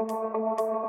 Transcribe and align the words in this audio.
Música 0.00 0.79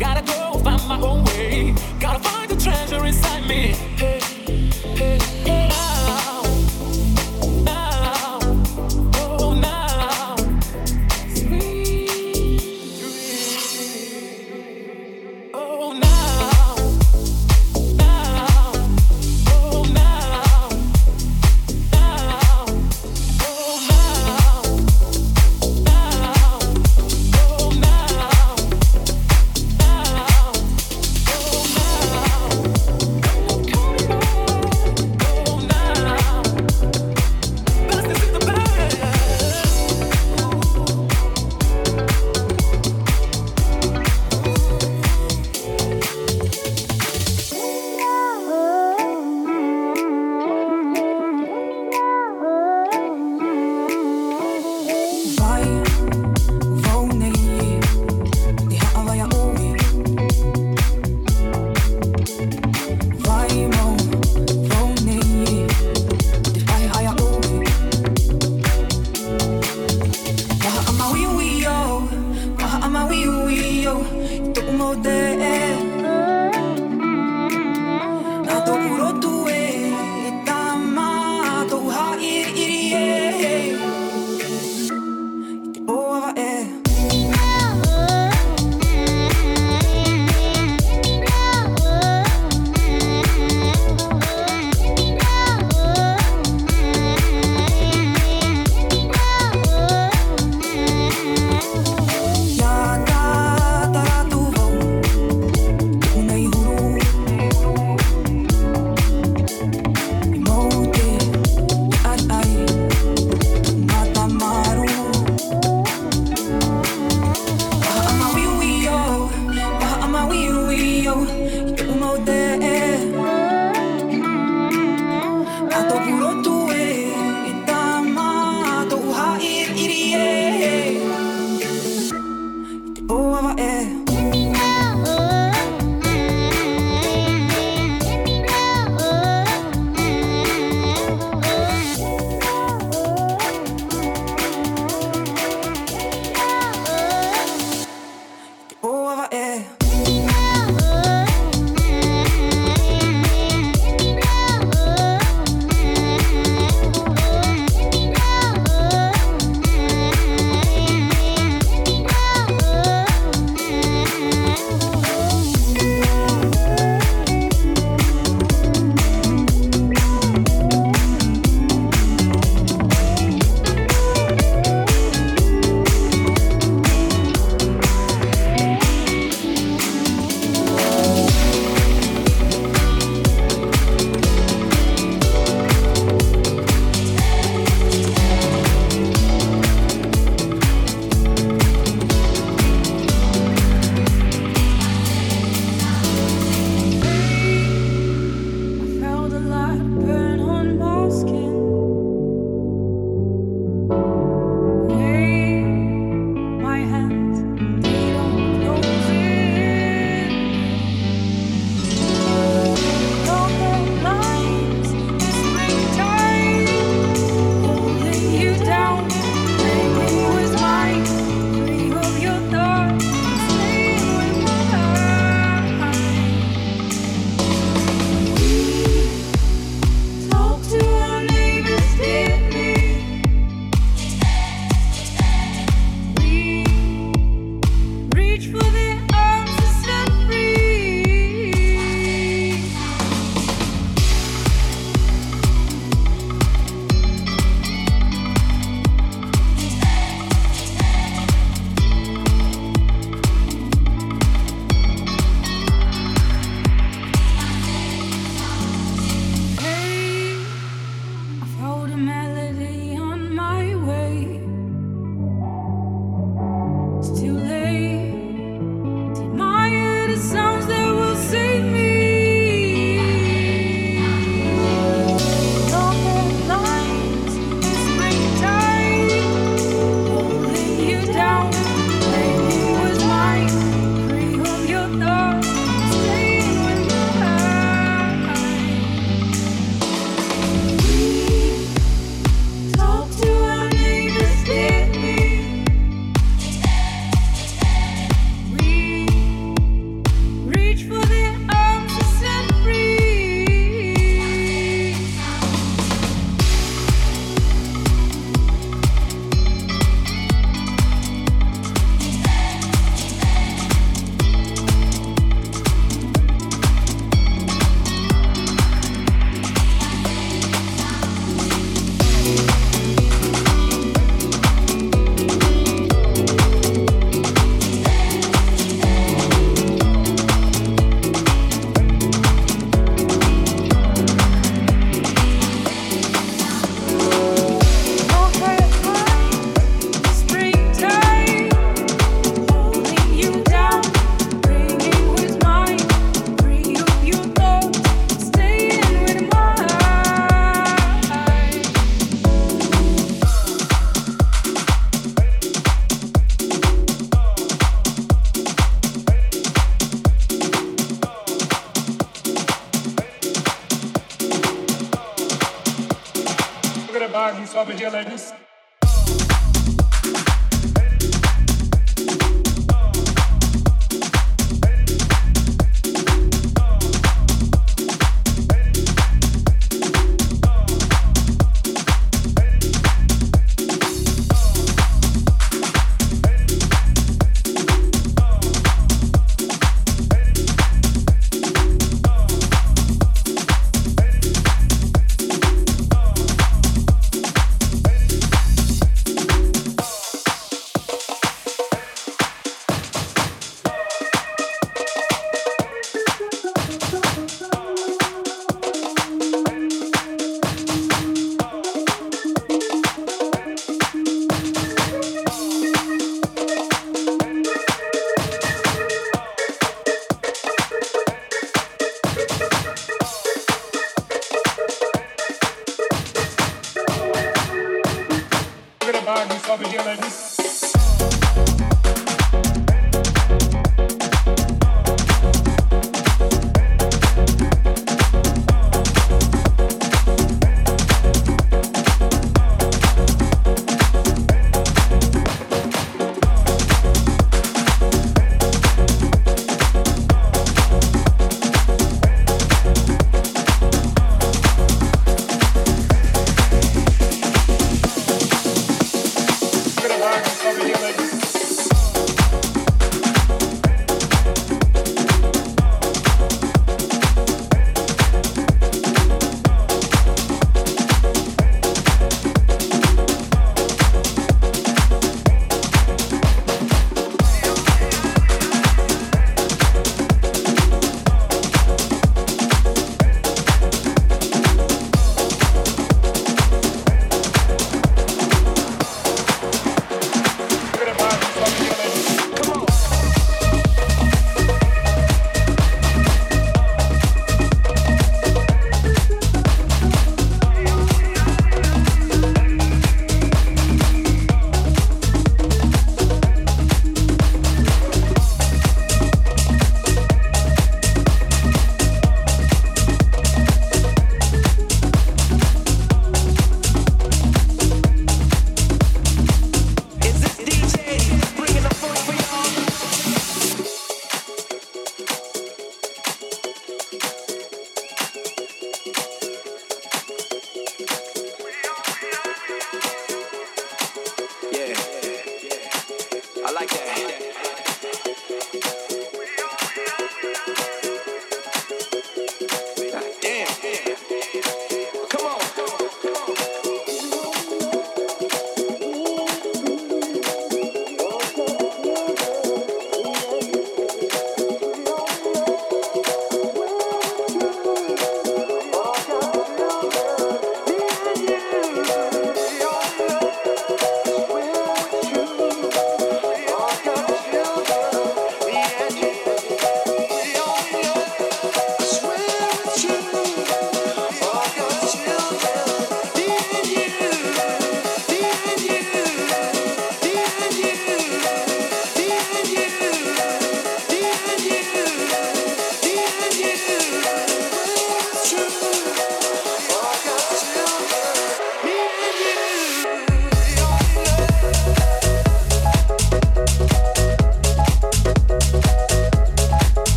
gotta 0.00 0.22
go 0.22 0.49